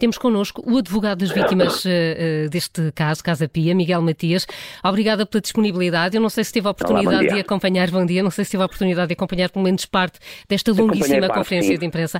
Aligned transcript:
Temos 0.00 0.16
connosco 0.16 0.64
o 0.66 0.78
advogado 0.78 1.18
das 1.18 1.30
vítimas 1.30 1.84
uh, 1.84 2.48
deste 2.50 2.90
caso, 2.92 3.22
Casa 3.22 3.46
Pia, 3.46 3.74
Miguel 3.74 4.00
Matias. 4.00 4.46
Obrigada 4.82 5.26
pela 5.26 5.42
disponibilidade. 5.42 6.16
Eu 6.16 6.22
não 6.22 6.30
sei 6.30 6.42
se 6.42 6.54
teve 6.54 6.66
a 6.66 6.70
oportunidade 6.70 7.26
Olá, 7.26 7.34
de 7.34 7.40
acompanhar, 7.40 7.90
bom 7.90 8.06
dia, 8.06 8.22
não 8.22 8.30
sei 8.30 8.46
se 8.46 8.52
teve 8.52 8.62
a 8.62 8.66
oportunidade 8.66 9.08
de 9.08 9.12
acompanhar 9.12 9.50
pelo 9.50 9.62
menos 9.62 9.84
parte 9.84 10.18
desta 10.48 10.72
longuíssima 10.72 11.20
parte, 11.20 11.34
conferência 11.34 11.74
sim. 11.74 11.78
de 11.78 11.84
imprensa. 11.84 12.18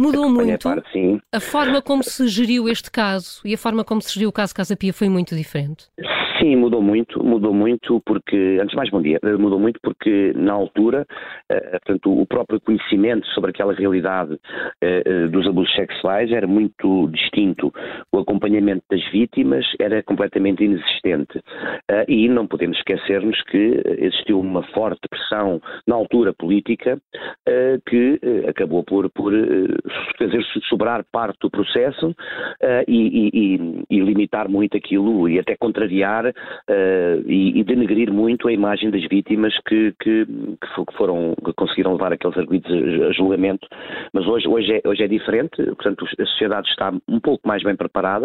Mudou 0.00 0.30
muito. 0.30 0.62
Parte, 0.62 1.20
a 1.30 1.40
forma 1.40 1.82
como 1.82 2.02
se 2.02 2.26
geriu 2.26 2.70
este 2.70 2.90
caso 2.90 3.42
e 3.44 3.52
a 3.52 3.58
forma 3.58 3.84
como 3.84 4.00
se 4.00 4.14
geriu 4.14 4.30
o 4.30 4.32
caso 4.32 4.54
Casa 4.54 4.74
Pia 4.74 4.94
foi 4.94 5.10
muito 5.10 5.36
diferente. 5.36 5.88
Sim, 6.40 6.56
mudou 6.56 6.80
muito, 6.80 7.22
mudou 7.22 7.52
muito 7.52 8.00
porque, 8.06 8.56
antes 8.58 8.70
de 8.70 8.76
mais, 8.76 8.88
bom 8.88 9.02
dia, 9.02 9.18
eh, 9.22 9.36
mudou 9.36 9.58
muito 9.58 9.78
porque 9.82 10.32
na 10.34 10.54
altura, 10.54 11.06
uh, 11.52 11.70
portanto, 11.72 12.18
o 12.18 12.26
próprio 12.26 12.58
conhecimento 12.62 13.26
sobre 13.34 13.50
aquela 13.50 13.74
realidade 13.74 14.38
dos 15.30 15.46
abusos 15.46 15.74
sexuais 15.74 16.32
era 16.32 16.46
muito 16.46 17.08
distinto. 17.08 17.70
Acompanhamento 18.30 18.84
das 18.88 19.04
vítimas 19.10 19.66
era 19.80 20.02
completamente 20.02 20.64
inexistente. 20.64 21.38
Uh, 21.90 22.04
e 22.06 22.28
não 22.28 22.46
podemos 22.46 22.78
esquecer-nos 22.78 23.42
que 23.42 23.82
existiu 23.98 24.38
uma 24.38 24.62
forte 24.68 25.00
pressão 25.08 25.60
na 25.86 25.96
altura 25.96 26.32
política 26.32 27.00
que 27.86 28.20
acabou 28.48 28.84
por, 28.84 29.10
por 29.10 29.32
fazer 30.18 30.42
sobrar 30.68 31.04
parte 31.10 31.38
do 31.40 31.50
processo 31.50 32.14
e, 32.86 33.30
e, 33.32 33.84
e 33.90 34.00
limitar 34.00 34.48
muito 34.48 34.76
aquilo 34.76 35.28
e 35.28 35.38
até 35.38 35.56
contrariar 35.56 36.32
e, 37.26 37.62
denegrir 37.64 38.12
muito 38.12 38.48
a 38.48 38.52
imagem 38.52 38.90
das 38.90 39.06
vítimas 39.08 39.56
que, 39.66 39.94
que, 40.00 40.26
que 40.26 40.96
foram, 40.96 41.34
que 41.44 41.52
conseguiram 41.52 41.92
levar 41.92 42.12
aqueles 42.12 42.36
arguidos 42.36 42.70
a, 42.70 43.12
julgamento. 43.12 43.66
Mas 44.12 44.26
hoje, 44.26 44.48
hoje, 44.48 44.72
é, 44.72 44.88
hoje 44.88 45.02
é 45.02 45.08
diferente, 45.08 45.56
portanto, 45.56 46.06
a 46.18 46.26
sociedade 46.26 46.68
está 46.68 46.92
um 47.08 47.20
pouco 47.20 47.46
mais 47.46 47.62
bem 47.62 47.76
preparada, 47.76 48.19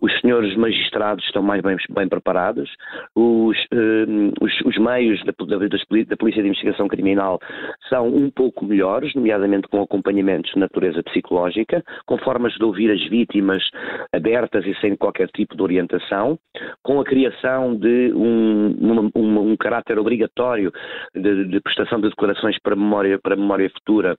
os 0.00 0.20
senhores 0.20 0.54
magistrados 0.56 1.24
estão 1.24 1.42
mais 1.42 1.62
bem, 1.62 1.76
bem 1.90 2.08
preparados, 2.08 2.70
os, 3.14 3.56
uh, 3.72 4.32
os, 4.40 4.60
os, 4.64 4.78
meios 4.78 5.22
da, 5.24 5.32
da, 5.32 5.58
da 5.58 6.16
Polícia 6.16 6.42
de 6.42 6.48
Investigação 6.48 6.88
Criminal 6.88 7.38
são 7.88 8.08
um 8.08 8.30
pouco 8.30 8.64
melhores, 8.64 9.14
nomeadamente 9.14 9.68
com 9.68 9.82
acompanhamentos 9.82 10.52
de 10.52 10.58
natureza 10.60 11.02
psicológica, 11.02 11.82
com 12.06 12.18
formas 12.18 12.52
de 12.54 12.64
ouvir 12.64 12.90
as 12.90 13.02
vítimas 13.08 13.62
abertas 14.12 14.64
e 14.66 14.74
sem 14.80 14.96
qualquer 14.96 15.28
tipo 15.28 15.56
de 15.56 15.62
orientação, 15.62 16.38
com 16.82 17.00
a 17.00 17.04
criação 17.04 17.74
de 17.76 18.12
um, 18.14 19.10
um, 19.14 19.52
um 19.52 19.56
caráter 19.56 19.98
obrigatório 19.98 20.72
de, 21.14 21.44
de, 21.46 21.60
prestação 21.60 22.00
de 22.00 22.08
declarações 22.08 22.58
para 22.62 22.76
memória, 22.76 23.18
para 23.18 23.36
memória 23.36 23.70
futura 23.70 24.16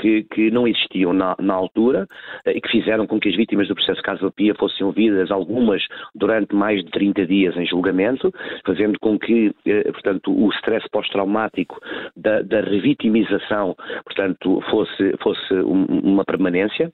que, 0.00 0.24
que 0.24 0.50
não 0.50 0.66
existiam 0.66 1.12
na, 1.12 1.36
na, 1.38 1.54
altura 1.54 2.06
eh, 2.46 2.56
e 2.56 2.60
que 2.60 2.70
fizeram 2.70 3.06
com 3.06 3.18
que 3.18 3.28
as 3.28 3.36
vítimas 3.36 3.68
do 3.68 3.74
processo 3.74 4.02
Casa 4.02 4.30
Pia 4.32 4.54
fossem 4.64 4.86
ouvidas, 4.86 5.30
algumas 5.30 5.82
durante 6.14 6.54
mais 6.54 6.82
de 6.82 6.90
30 6.90 7.26
dias 7.26 7.56
em 7.56 7.66
julgamento, 7.66 8.32
fazendo 8.64 8.98
com 8.98 9.18
que, 9.18 9.52
eh, 9.66 9.92
portanto, 9.92 10.32
o 10.32 10.50
stress 10.54 10.86
pós-traumático 10.90 11.78
da, 12.16 12.40
da, 12.42 12.60
revitimização, 12.60 13.76
portanto, 14.04 14.62
fosse, 14.70 15.14
fosse 15.22 15.54
uma 15.54 16.24
permanência, 16.24 16.90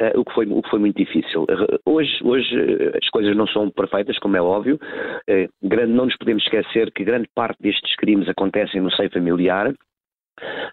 eh, 0.00 0.12
o, 0.16 0.24
que 0.24 0.34
foi, 0.34 0.46
o 0.46 0.62
que 0.62 0.70
foi 0.70 0.80
muito 0.80 0.96
difícil. 0.96 1.46
Hoje, 1.86 2.12
hoje 2.24 2.56
as 3.00 3.08
coisas 3.10 3.36
não 3.36 3.46
são 3.46 3.70
perfeitas, 3.70 4.18
como 4.18 4.36
é 4.36 4.42
óbvio, 4.42 4.78
eh, 5.28 5.48
não 5.86 6.06
nos 6.06 6.16
podemos 6.16 6.42
esquecer 6.42 6.90
que 6.92 7.04
grande 7.04 7.28
parte 7.34 7.62
destes 7.62 7.94
crimes 7.96 8.28
acontecem 8.28 8.80
no 8.80 8.90
seio 8.92 9.10
familiar 9.10 9.72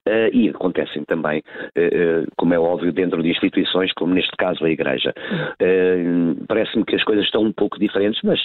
Uh, 0.08 0.30
e 0.34 0.50
acontecem 0.50 1.04
também, 1.06 1.40
uh, 1.40 2.28
como 2.38 2.54
é 2.54 2.60
óbvio, 2.60 2.92
dentro 2.92 3.22
de 3.22 3.30
instituições, 3.30 3.92
como 3.94 4.14
neste 4.14 4.36
caso 4.38 4.64
a 4.64 4.70
Igreja. 4.70 5.14
Parece-me 6.48 6.86
que 6.86 6.96
as 6.96 7.04
coisas 7.04 7.26
estão 7.26 7.44
um 7.44 7.52
pouco 7.52 7.80
diferentes, 7.80 8.20
mas 8.24 8.40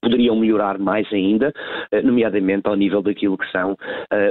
poderiam 0.00 0.36
melhorar 0.36 0.78
mais 0.78 1.06
ainda, 1.12 1.52
nomeadamente 2.02 2.68
ao 2.68 2.76
nível 2.76 3.02
daquilo 3.02 3.36
que 3.36 3.50
são 3.50 3.76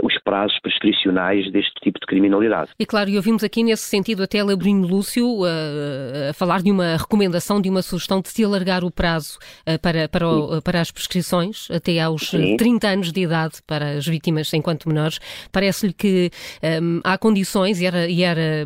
os 0.03 0.17
prazos 0.23 0.57
prescricionais 0.59 1.51
deste 1.51 1.73
tipo 1.81 1.99
de 1.99 2.05
criminalidade. 2.05 2.71
E 2.79 2.85
claro, 2.85 3.09
e 3.09 3.17
ouvimos 3.17 3.43
aqui 3.43 3.63
nesse 3.63 3.83
sentido 3.83 4.23
até 4.23 4.43
Labrino 4.43 4.87
Lúcio 4.87 5.43
a 5.45 6.33
falar 6.33 6.61
de 6.61 6.71
uma 6.71 6.97
recomendação, 6.97 7.61
de 7.61 7.69
uma 7.69 7.81
sugestão 7.81 8.21
de 8.21 8.29
se 8.29 8.43
alargar 8.43 8.83
o 8.83 8.91
prazo 8.91 9.37
para, 9.81 10.07
para, 10.07 10.27
o, 10.27 10.61
para 10.61 10.81
as 10.81 10.91
prescrições 10.91 11.69
até 11.71 11.99
aos 11.99 12.29
Sim. 12.29 12.57
30 12.57 12.87
anos 12.87 13.11
de 13.11 13.21
idade 13.21 13.61
para 13.67 13.91
as 13.91 14.05
vítimas 14.05 14.53
enquanto 14.53 14.87
menores. 14.87 15.19
Parece-lhe 15.51 15.93
que 15.93 16.29
um, 16.63 17.01
há 17.03 17.17
condições 17.17 17.81
e 17.81 17.85
era, 17.85 18.07
e, 18.07 18.23
era, 18.23 18.65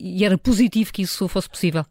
e 0.00 0.24
era 0.24 0.38
positivo 0.38 0.92
que 0.92 1.02
isso 1.02 1.28
fosse 1.28 1.48
possível? 1.48 1.84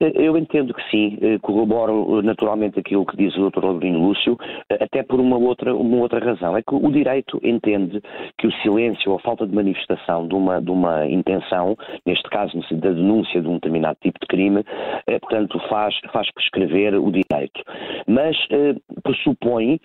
Eu 0.00 0.38
entendo 0.38 0.72
que 0.72 0.90
sim, 0.92 1.18
eh, 1.20 1.38
corroboro 1.40 2.20
eh, 2.20 2.22
naturalmente 2.22 2.78
aquilo 2.78 3.04
que 3.04 3.16
diz 3.16 3.36
o 3.36 3.50
Dr. 3.50 3.64
Ladrinho 3.64 3.98
Lúcio, 3.98 4.38
eh, 4.70 4.78
até 4.80 5.02
por 5.02 5.18
uma 5.18 5.36
outra, 5.36 5.74
uma 5.74 5.96
outra 5.96 6.24
razão. 6.24 6.56
É 6.56 6.62
que 6.62 6.72
o 6.72 6.92
direito 6.92 7.40
entende 7.42 8.00
que 8.38 8.46
o 8.46 8.52
silêncio 8.62 9.10
ou 9.10 9.16
a 9.16 9.20
falta 9.20 9.44
de 9.44 9.52
manifestação 9.52 10.28
de 10.28 10.36
uma, 10.36 10.62
de 10.62 10.70
uma 10.70 11.04
intenção, 11.08 11.76
neste 12.06 12.30
caso 12.30 12.56
da 12.70 12.90
denúncia 12.90 13.42
de 13.42 13.48
um 13.48 13.54
determinado 13.54 13.98
tipo 14.00 14.20
de 14.20 14.26
crime, 14.28 14.64
portanto 15.20 15.58
faz, 15.68 15.92
faz 16.12 16.30
prescrever 16.32 16.94
o 16.94 17.10
direito. 17.10 17.60
Mas 18.08 18.36
pressupõe 19.02 19.78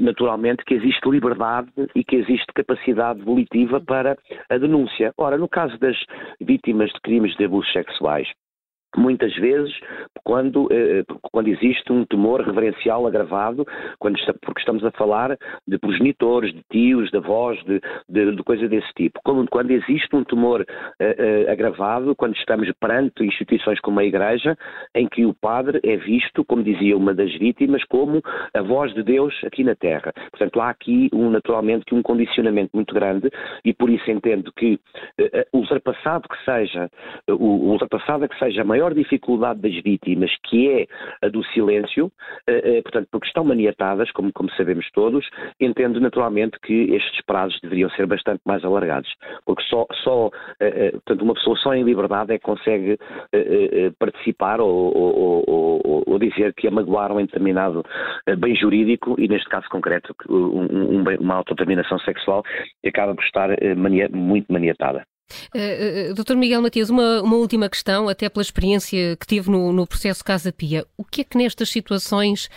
naturalmente 0.00 0.64
que 0.64 0.74
existe 0.74 1.08
liberdade 1.10 1.68
e 1.94 2.02
que 2.02 2.16
existe 2.16 2.46
capacidade 2.54 3.20
volitiva 3.22 3.80
para 3.80 4.16
a 4.48 4.56
denúncia. 4.56 5.12
Ora, 5.18 5.36
no 5.36 5.46
caso 5.46 5.78
das 5.78 5.96
vítimas 6.40 6.90
de 6.90 7.00
crimes 7.02 7.36
de 7.36 7.44
abusos 7.44 7.70
sexuais, 7.72 8.26
muitas 8.96 9.34
vezes 9.36 9.72
quando, 10.24 10.68
eh, 10.72 11.04
quando 11.32 11.48
existe 11.48 11.92
um 11.92 12.04
temor 12.04 12.40
reverencial 12.40 13.06
agravado, 13.06 13.64
quando 13.98 14.16
porque 14.42 14.60
estamos 14.60 14.84
a 14.84 14.90
falar 14.90 15.36
de 15.66 15.78
progenitores, 15.78 16.52
de 16.52 16.62
tios, 16.70 17.10
de 17.10 17.18
avós, 17.18 17.62
de, 17.64 17.80
de, 18.08 18.34
de 18.34 18.42
coisa 18.42 18.68
desse 18.68 18.92
tipo. 18.94 19.20
Quando, 19.24 19.48
quando 19.48 19.70
existe 19.70 20.14
um 20.16 20.24
temor 20.24 20.66
eh, 20.98 21.16
eh, 21.46 21.52
agravado, 21.52 22.14
quando 22.16 22.34
estamos 22.34 22.68
perante 22.80 23.24
instituições 23.24 23.78
como 23.80 24.00
a 24.00 24.04
Igreja, 24.04 24.56
em 24.94 25.06
que 25.08 25.24
o 25.24 25.34
padre 25.34 25.80
é 25.84 25.96
visto, 25.96 26.44
como 26.44 26.62
dizia 26.62 26.96
uma 26.96 27.14
das 27.14 27.32
vítimas, 27.38 27.84
como 27.84 28.20
a 28.52 28.62
voz 28.62 28.92
de 28.94 29.02
Deus 29.02 29.34
aqui 29.44 29.62
na 29.62 29.74
Terra. 29.74 30.12
Portanto, 30.30 30.60
há 30.60 30.70
aqui 30.70 31.08
um, 31.12 31.30
naturalmente 31.30 31.94
um 31.94 32.02
condicionamento 32.02 32.70
muito 32.74 32.94
grande 32.94 33.30
e 33.64 33.72
por 33.72 33.90
isso 33.90 34.10
entendo 34.10 34.52
que 34.52 34.80
ultrapassado 35.52 36.28
que 36.28 36.44
seja, 36.44 36.90
o, 37.28 37.70
ultrapassada 37.70 38.28
que 38.28 38.38
seja 38.38 38.62
a 38.62 38.64
maior 38.64 38.85
dificuldade 38.94 39.60
das 39.60 39.82
vítimas, 39.82 40.30
que 40.44 40.68
é 40.68 41.26
a 41.26 41.28
do 41.28 41.44
silêncio, 41.46 42.10
eh, 42.46 42.78
eh, 42.78 42.82
portanto, 42.82 43.08
porque 43.10 43.26
estão 43.26 43.44
maniatadas, 43.44 44.10
como, 44.12 44.32
como 44.32 44.50
sabemos 44.52 44.88
todos, 44.92 45.28
entendo 45.60 46.00
naturalmente 46.00 46.58
que 46.60 46.94
estes 46.94 47.24
prazos 47.24 47.58
deveriam 47.62 47.90
ser 47.90 48.06
bastante 48.06 48.40
mais 48.44 48.64
alargados, 48.64 49.10
porque 49.44 49.62
só, 49.64 49.86
só 50.04 50.30
eh, 50.60 50.92
portanto, 50.92 51.22
uma 51.22 51.34
pessoa 51.34 51.56
só 51.58 51.74
em 51.74 51.82
liberdade 51.82 52.32
é 52.32 52.38
que 52.38 52.44
consegue 52.44 52.98
participar 53.98 54.60
ou, 54.60 54.96
ou, 54.96 55.44
ou, 55.46 56.02
ou 56.06 56.18
dizer 56.18 56.54
que 56.54 56.68
amagoaram 56.68 57.20
em 57.20 57.26
determinado 57.26 57.84
bem 58.38 58.54
jurídico 58.54 59.14
e, 59.18 59.28
neste 59.28 59.48
caso 59.48 59.68
concreto, 59.68 60.14
um, 60.28 60.62
um, 60.62 61.04
uma 61.20 61.34
autodeterminação 61.34 61.98
sexual 62.00 62.42
acaba 62.84 63.14
por 63.14 63.24
estar 63.24 63.48
mania, 63.76 64.08
muito 64.08 64.52
maniatada. 64.52 65.04
Uh, 65.54 66.12
uh, 66.12 66.14
Dr. 66.14 66.34
Miguel 66.36 66.62
Matias, 66.62 66.90
uma, 66.90 67.22
uma, 67.22 67.36
última 67.36 67.68
questão, 67.68 68.08
até 68.08 68.28
pela 68.28 68.42
experiência 68.42 69.16
que 69.16 69.26
tive 69.26 69.50
no, 69.50 69.72
no 69.72 69.86
processo 69.86 70.24
Casa 70.24 70.52
Pia. 70.52 70.86
O 70.96 71.04
que 71.04 71.22
é 71.22 71.24
que 71.24 71.36
nestas 71.36 71.68
situações, 71.68 72.48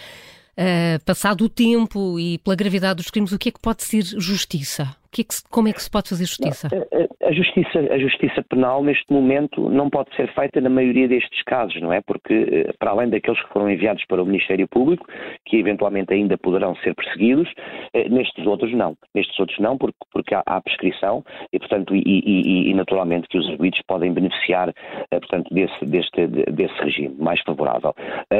uh, 0.58 1.04
passado 1.04 1.44
o 1.46 1.50
tempo 1.50 2.20
e 2.20 2.38
pela 2.40 2.56
gravidade 2.56 2.98
dos 2.98 3.10
crimes, 3.10 3.32
o 3.32 3.40
que 3.40 3.50
é 3.50 3.52
que 3.52 3.60
pode 3.60 3.84
ser 3.84 4.04
justiça? 4.04 4.96
Que 5.12 5.24
é 5.24 5.26
como 5.50 5.68
é 5.68 5.74
que 5.74 5.82
se 5.82 5.90
pode 5.90 6.10
fazer 6.10 6.26
justiça? 6.26 6.68
A, 6.68 7.28
a, 7.28 7.32
justiça? 7.32 7.80
a 7.80 7.98
justiça 7.98 8.44
penal, 8.44 8.84
neste 8.84 9.12
momento, 9.12 9.70
não 9.70 9.90
pode 9.90 10.16
ser 10.16 10.32
feita 10.34 10.62
na 10.62 10.70
maioria 10.70 11.08
destes 11.08 11.42
casos, 11.44 11.82
não 11.82 11.92
é? 11.92 12.00
Porque, 12.02 12.34
eh, 12.34 12.74
para 12.78 12.92
além 12.92 13.10
daqueles 13.10 13.42
que 13.42 13.50
foram 13.52 13.70
enviados 13.70 14.06
para 14.06 14.22
o 14.22 14.26
Ministério 14.26 14.68
Público, 14.68 15.08
que 15.46 15.58
eventualmente 15.58 16.14
ainda 16.14 16.38
poderão 16.38 16.76
ser 16.78 16.94
perseguidos, 16.94 17.52
eh, 17.94 18.08
nestes 18.08 18.46
outros 18.46 18.72
não. 18.74 18.96
Nestes 19.16 19.40
outros 19.40 19.58
não, 19.58 19.78
porque, 19.78 19.98
porque 20.12 20.36
há, 20.36 20.44
há 20.46 20.62
prescrição 20.62 21.24
e, 21.52 21.58
portanto, 21.58 21.96
e, 21.96 22.04
e, 22.06 22.70
e, 22.70 22.74
naturalmente 22.76 23.28
que 23.28 23.38
os 23.38 23.50
arguidos 23.50 23.82
podem 23.88 24.14
beneficiar, 24.14 24.70
eh, 24.70 25.20
portanto, 25.20 25.52
desse, 25.52 25.86
deste, 25.86 26.28
desse 26.28 26.76
regime 26.84 27.16
mais 27.18 27.42
favorável. 27.42 27.96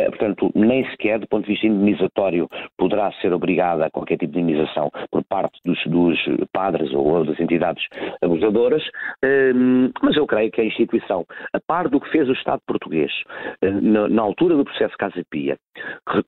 Portanto, 0.10 0.52
nem 0.56 0.88
sequer, 0.92 1.20
do 1.20 1.28
ponto 1.28 1.46
de 1.46 1.54
vista 1.54 1.68
indemnizatório, 1.68 2.48
poderá 2.78 3.12
ser 3.14 3.34
obrigada 3.34 3.86
a 3.86 3.90
qualquer 3.90 4.18
tipo 4.18 4.34
de 4.34 4.40
indemnização 4.40 4.92
por 5.12 5.24
parte 5.24 5.60
dos, 5.66 5.80
dos 5.88 6.20
padres 6.60 6.92
ou 6.94 7.24
das 7.24 7.40
entidades 7.40 7.84
abusadoras, 8.22 8.84
hum, 9.24 9.92
mas 10.04 10.18
eu 10.18 10.28
creio 10.28 10.52
que 10.52 10.60
a 10.60 10.66
instituição, 10.66 11.26
a 11.54 11.60
par 11.66 11.88
do 11.88 12.02
que 12.02 12.10
fez 12.10 12.28
o 12.28 12.34
Estado 12.34 12.62
português 12.68 13.12
hum, 13.64 14.10
na 14.10 14.22
altura 14.22 14.58
do 14.58 14.66
processo 14.66 14.98
Casa 14.98 15.24
Pia, 15.30 15.58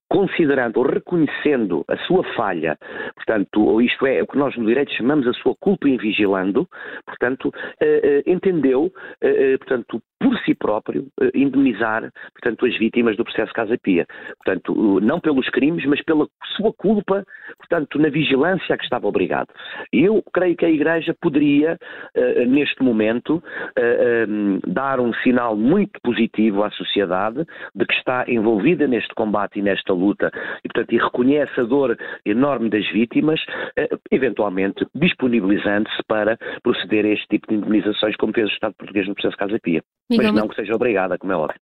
considerando 0.09 0.77
ou 0.77 0.85
reconhecendo 0.85 1.83
a 1.89 1.97
sua 2.05 2.23
falha, 2.35 2.77
portanto, 3.15 3.61
ou 3.61 3.81
isto 3.81 4.05
é, 4.05 4.23
o 4.23 4.27
que 4.27 4.37
nós 4.37 4.55
no 4.55 4.65
direito 4.65 4.93
chamamos 4.93 5.27
a 5.27 5.33
sua 5.33 5.53
culpa 5.59 5.89
em 5.89 5.97
vigilando, 5.97 6.65
portanto, 7.05 7.51
eh, 7.81 8.01
eh, 8.03 8.23
entendeu, 8.25 8.89
eh, 9.21 9.57
portanto, 9.57 10.01
por 10.21 10.37
si 10.45 10.53
próprio, 10.53 11.07
uh, 11.19 11.31
indemnizar, 11.33 12.11
portanto, 12.33 12.65
as 12.65 12.77
vítimas 12.77 13.17
do 13.17 13.23
processo 13.23 13.51
Casa 13.53 13.75
Pia. 13.81 14.05
Portanto, 14.43 14.99
não 15.01 15.19
pelos 15.19 15.49
crimes, 15.49 15.83
mas 15.85 16.01
pela 16.03 16.27
sua 16.55 16.71
culpa, 16.73 17.25
portanto, 17.57 17.97
na 17.97 18.09
vigilância 18.09 18.75
a 18.75 18.77
que 18.77 18.83
estava 18.83 19.07
obrigado. 19.07 19.47
Eu 19.91 20.23
creio 20.33 20.55
que 20.55 20.65
a 20.65 20.69
Igreja 20.69 21.15
poderia, 21.19 21.77
neste 22.47 22.83
momento, 22.83 23.43
um, 24.27 24.59
dar 24.67 24.99
um 24.99 25.13
sinal 25.15 25.55
muito 25.55 25.99
positivo 26.03 26.63
à 26.63 26.69
sociedade 26.71 27.45
de 27.73 27.85
que 27.85 27.93
está 27.93 28.25
envolvida 28.27 28.87
neste 28.87 29.13
combate 29.15 29.59
e 29.59 29.61
nesta 29.61 29.93
luta 29.93 30.31
e, 30.63 30.67
portanto, 30.67 30.93
e 30.93 30.97
reconhece 30.97 31.59
a 31.59 31.63
dor 31.63 31.97
enorme 32.25 32.69
das 32.69 32.87
vítimas, 32.91 33.39
eventualmente 34.11 34.85
disponibilizando-se 34.93 36.01
para 36.07 36.37
proceder 36.61 37.05
a 37.05 37.09
este 37.09 37.27
tipo 37.27 37.47
de 37.47 37.55
indemnizações, 37.55 38.15
como 38.17 38.33
fez 38.33 38.49
o 38.49 38.53
Estado 38.53 38.75
português 38.77 39.07
no 39.07 39.13
processo 39.13 39.37
Casa 39.37 39.59
Pia. 39.61 39.81
Miguel, 40.17 40.33
mas 40.33 40.41
não 40.41 40.47
que 40.47 40.55
seja 40.55 40.75
obrigada, 40.75 41.17
como 41.17 41.31
é 41.31 41.35
óbvio. 41.35 41.59